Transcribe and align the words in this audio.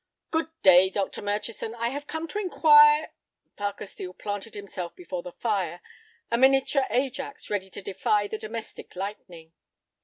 "Good 0.31 0.49
day, 0.63 0.89
Dr. 0.89 1.21
Murchison. 1.21 1.75
I 1.75 1.89
have 1.89 2.07
come 2.07 2.27
to 2.29 2.39
inquire—" 2.39 3.13
Parker 3.55 3.85
Steel 3.85 4.15
planted 4.15 4.55
himself 4.55 4.95
before 4.95 5.21
the 5.21 5.31
fire, 5.31 5.79
a 6.31 6.39
miniature 6.39 6.87
Ajax 6.89 7.51
ready 7.51 7.69
to 7.69 7.83
defy 7.83 8.27
the 8.27 8.39
domestic 8.39 8.95
lightning. 8.95 9.53